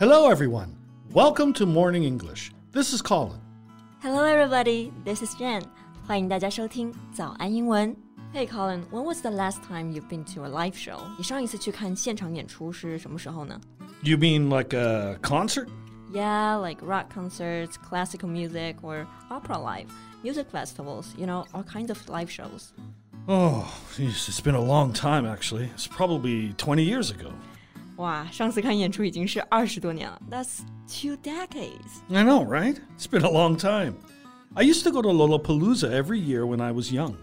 [0.00, 0.76] Hello, everyone.
[1.12, 2.52] Welcome to Morning English.
[2.72, 3.40] This is Colin.
[4.02, 4.92] Hello, everybody.
[5.04, 5.62] This is Jen.
[6.06, 7.96] 欢迎大家收听早安英文。
[8.32, 11.00] Hey Colin, when was the last time you've been to a live show?
[11.16, 13.60] 你上一次去看现场演出是什么时候呢
[14.02, 15.68] You mean like a concert?
[16.12, 19.88] Yeah, like rock concerts, classical music, or opera live,
[20.22, 22.72] music festivals, you know, all kinds of live shows.
[23.28, 23.66] Oh,
[23.96, 25.68] geez, it's been a long time, actually.
[25.74, 27.32] It's probably 20 years ago.
[28.00, 30.20] 哇，上次看演出已经是二十多年了。
[30.30, 32.02] That's two decades.
[32.10, 32.76] I know, right?
[32.98, 33.94] It's been a long time.
[34.54, 37.16] I used to go to Lollapalooza every year when I was young.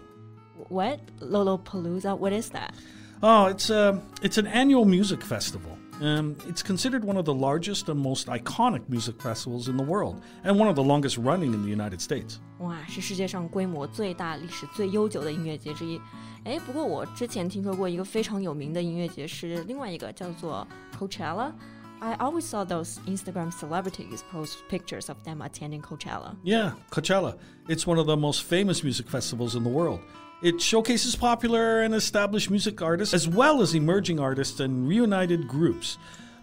[0.68, 1.00] What?
[1.20, 2.16] Lollapalooza?
[2.16, 2.74] What is that?
[3.22, 5.77] Oh, it's a it's an annual music festival.
[6.00, 10.16] Um, it's considered one of the largest and most iconic music festivals in the world,
[10.42, 12.38] and one of the longest running in the United States.
[12.58, 16.00] 哇，是世界上规模最大、历史最悠久的音乐节之一。
[16.44, 20.66] 哎，不过我之前听说过一个非常有名的音乐节是另外一个叫做
[20.98, 26.34] Coachella。I always saw those Instagram celebrities post pictures of them attending Coachella.
[26.42, 27.36] Yeah, Coachella.
[27.66, 30.00] It's one of the most famous music festivals in the world.
[30.42, 35.96] It showcases popular and established music artists as well as emerging artists and reunited groups.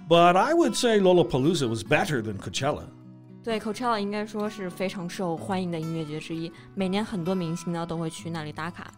[0.08, 2.86] But I would say Lollapalooza was better than Coachella.
[3.44, 8.92] 对，Coachella 应该说是非常受欢迎的音乐节之一，每年很多明星呢都会去那里打卡。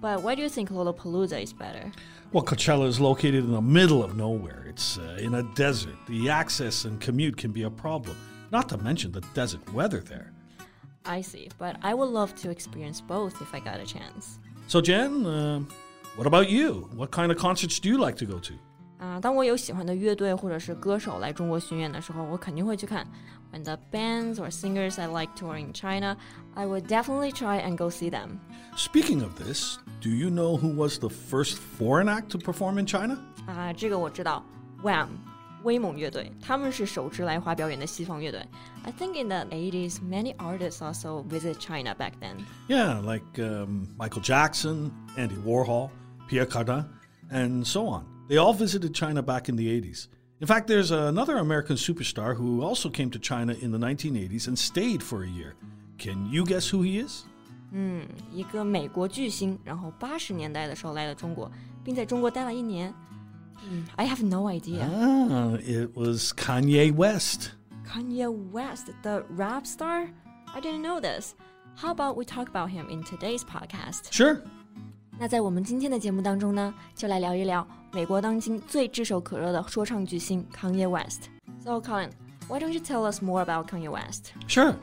[0.00, 1.90] But why do you think Lollapalooza is better?
[2.32, 4.64] Well, Coachella is located in the middle of nowhere.
[4.68, 5.96] It's uh, in a desert.
[6.08, 8.16] The access and commute can be a problem,
[8.52, 10.32] not to mention the desert weather there.
[11.04, 14.38] I see, but I would love to experience both if I got a chance.
[14.72, 15.62] So, Jen, uh,
[16.16, 16.88] what about you?
[16.94, 18.54] What kind of concerts do you like to go to?
[18.98, 23.06] 啊、当我有喜欢的乐队或者是歌手来中国巡演的时候，我肯定会去看。
[23.52, 26.16] When the bands or singers I like tour in China,
[26.54, 28.40] I would definitely try and go see them.
[28.76, 32.86] Speaking of this, do you know who was the first foreign act to perform in
[32.86, 33.16] China?
[33.46, 34.44] 啊、这个我知道，
[34.82, 35.06] Wham，
[35.64, 38.40] 威猛乐队，他们是首支来华表演的西方乐队。
[38.84, 42.44] I think in the 80s, many artists also visit China back then.
[42.68, 45.90] Yeah, like um, Michael Jackson, Andy Warhol,
[46.28, 46.84] Pierre Cardin,
[47.30, 48.04] and so on.
[48.28, 50.06] They all visited China back in the 80s.
[50.40, 54.56] In fact, there's another American superstar who also came to China in the 1980s and
[54.56, 55.56] stayed for a year.
[55.98, 57.24] Can you guess who he is?
[58.32, 61.50] 一个美国巨星，然后八十年代的时候来了中国，
[61.84, 62.94] 并在中国待了一年。
[63.70, 64.88] 嗯，I have no idea.
[64.88, 67.50] Ah, it was Kanye West.
[67.86, 70.08] Kanye West, the rap star?
[70.54, 71.34] I didn't know this.
[71.76, 74.10] How about we talk about him in today's podcast?
[74.10, 74.40] Sure.
[75.18, 82.10] 那在我们今天的节目当中呢，就来聊一聊美国当今最炙手可热的说唱巨星 Kanye West。So Colin,
[82.48, 84.32] why don't you tell us more about Kanye West?
[84.46, 84.76] Sure.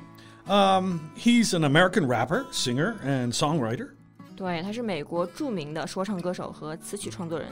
[0.48, 3.90] Um, he's an American rapper, singer, and songwriter.
[4.36, 7.48] 对，他是美国着名的说唱歌手和词曲创作人。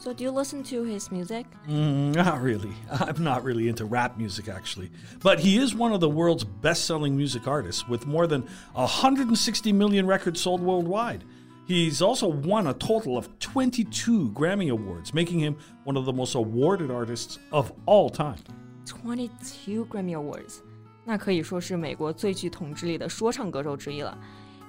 [0.00, 1.46] So do you listen to his music?
[1.66, 2.72] Mm, not really.
[2.90, 4.90] I'm not really into rap music, actually.
[5.22, 8.42] But he is one of the world's best selling music artists with more than
[8.74, 11.24] 160 million records sold worldwide.
[11.66, 16.34] He's also won a total of 22 Grammy Awards, making him one of the most
[16.34, 18.38] awarded artists of all time.
[18.84, 20.60] 22 Grammy Awards，
[21.04, 24.16] 那可以说是美国最具统治力的说唱歌手之一了。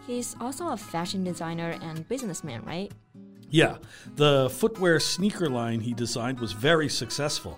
[0.08, 2.90] He's also a fashion designer and businessman, right?
[3.52, 3.78] Yeah,
[4.16, 7.58] the footwear sneaker line he designed was very successful.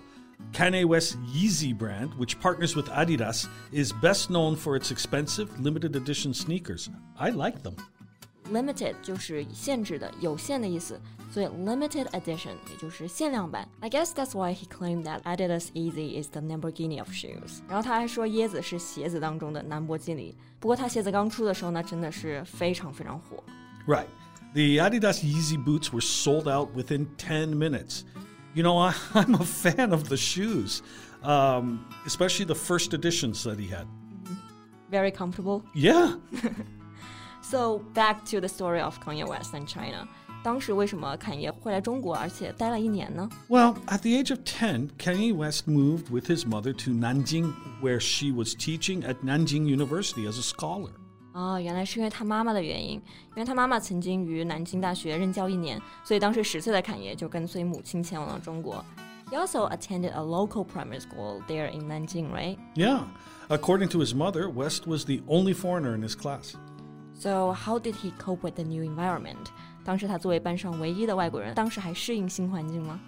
[0.52, 5.96] Kanye West's Yeezy brand, which partners with Adidas, is best known for its expensive limited
[5.96, 6.88] edition sneakers.
[7.18, 7.74] I like them.
[8.50, 11.00] Limited 就是限制的、有限的意思，
[11.32, 13.68] 所以 limited edition 也就是限量版。
[13.80, 17.60] I guess that's why he claimed that Adidas Yeezy is the Lamborghini of shoes。
[17.68, 20.34] 然后他还说椰子是鞋子当中的兰博基尼。
[20.58, 23.42] 不过他鞋子刚出的时候呢，真的是非常非常火。
[23.86, 24.06] Right.
[24.55, 28.05] The Adidas Yeezy Boost were sold out within 10 minutes.
[28.53, 30.81] You know, I, am a fan of the shoes,
[31.23, 33.85] um, especially the first editions that he had.
[33.85, 34.33] Mm-hmm.
[34.89, 35.65] Very comfortable.
[35.73, 36.15] Yeah.
[37.41, 40.07] so back to the story of Kanye West and China.
[43.49, 47.51] Well, at the age of ten, Kanye West moved with his mother to Nanjing,
[47.81, 50.91] where she was teaching at Nanjing University as a scholar.
[51.34, 58.84] 啊，原来是因为他妈妈的原因，因为他妈妈曾经于南京大学任教一年，所以当时十岁的侃爷就跟随母亲前往了中国。
[59.30, 62.58] He also attended a local primary school there in Nanjing, right?
[62.74, 63.04] Yeah.
[63.48, 66.56] According to his mother, West was the only foreigner in his class.
[67.14, 69.50] So how did he cope with the new environment?
[69.84, 72.98] 当时他作为班上唯一的外国人，当时还适应新环境吗？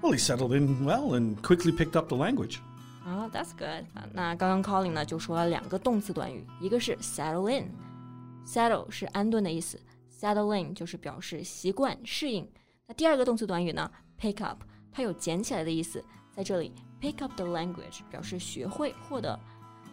[0.00, 2.58] Well, he settled in well and quickly picked up the language.
[3.04, 4.08] 啊、t h a t s good 啊。
[4.12, 9.80] 那刚刚 Colin 呢就说了两个动词短语，一个是 settle in，settle 是安顿的意思，
[10.10, 12.48] settle in 就是表示习惯、适应。
[12.86, 13.90] 那第二个动词短语呢，
[14.20, 14.62] pick up，
[14.92, 19.38] 它有捡起来的意思， 在这里，pick up the language 表示学会、获得。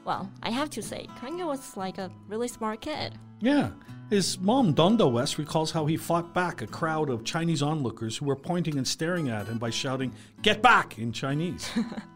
[0.03, 3.13] Well, I have to say, Kanye was like a really smart kid.
[3.41, 3.71] Yeah.
[4.09, 8.25] His mom, Donda West, recalls how he fought back a crowd of Chinese onlookers who
[8.25, 10.97] were pointing and staring at him by shouting, Get back!
[10.97, 11.69] in Chinese.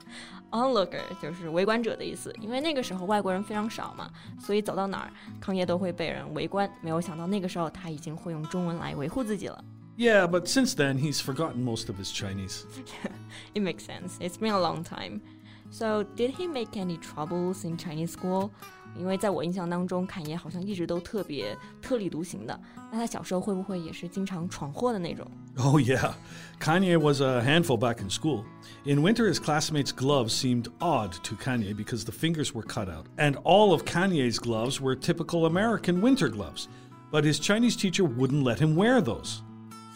[0.56, 4.10] Onlooker 就是围观者的意思，因为那个时候外国人非常少嘛，
[4.40, 6.70] 所以走到哪儿，康业都会被人围观。
[6.82, 9.64] 没有想到那个时候他已经会用中文来维护自己了。
[9.98, 12.64] Yeah, but since then he's forgotten most of his Chinese.
[13.54, 14.18] it makes sense.
[14.20, 15.22] It's been a long time.
[15.70, 18.52] So, did he make any troubles in Chinese school?
[18.98, 22.60] 因为在我印象当中，侃爷好像一直都特别特立独行的。
[22.92, 25.26] 那他小时候会不会也是经常闯祸的那种？
[25.58, 26.14] Oh yeah,
[26.60, 28.44] Kanye was a handful back in school.
[28.86, 33.06] In winter, his classmates' gloves seemed odd to Kanye because the fingers were cut out,
[33.18, 36.68] and all of Kanye's gloves were typical American winter gloves.
[37.12, 39.42] But his Chinese teacher wouldn't let him wear those.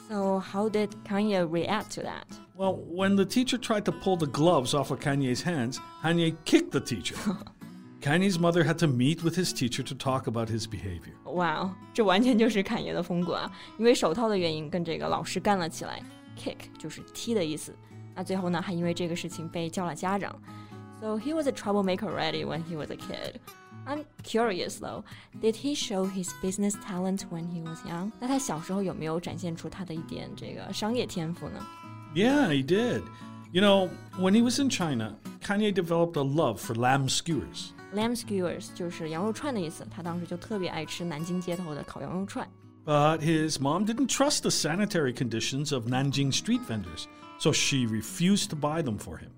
[0.09, 2.25] So how did Kanye react to that?
[2.55, 6.71] Well, when the teacher tried to pull the gloves off of Kanye's hands, Kanye kicked
[6.71, 7.15] the teacher.
[8.01, 11.15] Kanye's mother had to meet with his teacher to talk about his behavior.
[11.23, 13.51] Wow，这完全就是侃爷的风格啊！
[13.79, 16.01] 因为手套的原因，跟这个老师干了起来。
[16.37, 17.73] Kick 就是踢的意思。
[18.13, 20.35] 那最后呢，还因为这个事情被叫了家长。
[21.01, 23.39] So he was a troublemaker already when he was a kid.
[23.87, 25.03] I'm curious though,
[25.41, 28.11] did he show his business talent when he was young?
[28.19, 31.59] 那他小时候有没有展现出他的一点这个商业天赋呢？
[32.13, 33.01] yeah, he did.
[33.51, 33.89] You know,
[34.19, 37.71] when he was in China, Kanye developed a love for lamb skewers.
[37.93, 42.47] Lamb skewers 就是羊肉串的意思，他当时就特别爱吃南京街头的烤羊肉串。
[42.85, 47.07] But his mom didn't trust the sanitary conditions of Nanjing street vendors,
[47.39, 49.31] so she refused to buy them for him.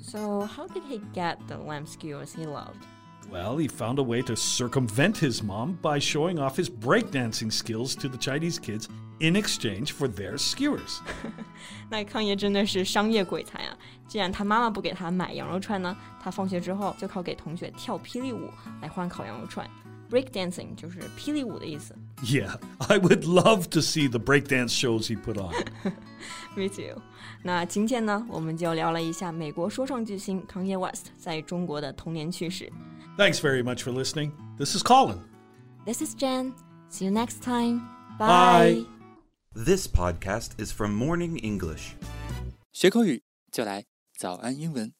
[0.00, 2.86] So, how did he get the lamb skewers he loved?
[3.28, 7.96] Well, he found a way to circumvent his mom by showing off his breakdancing skills
[7.96, 11.00] to the Chinese kids in exchange for their skewers.
[11.90, 13.76] 那康爷真的是商业鬼才啊！
[14.10, 19.68] 既然他妈妈不给他买羊肉串呢，他放学之后就靠给同学跳霹雳舞来换烤羊肉串。
[20.08, 21.92] Breakdancing 就是霹雳舞的意思。
[22.22, 25.52] Yeah, I would love to see the breakdance shows he put on.
[26.54, 27.02] Me too.
[27.42, 32.72] 那今天呢，我们就聊了一下美国说唱巨星 Kanye West 在中国的童年趣事。
[33.18, 34.30] Thanks very much for listening.
[34.56, 35.18] This is Colin.
[35.84, 36.52] This is Jen.
[36.88, 37.80] See you next time.
[38.16, 38.84] Bye.
[38.84, 39.64] Bye.
[39.64, 41.94] This podcast is from Morning English.
[42.72, 43.84] 学口语就来
[44.21, 44.93] 早安英文。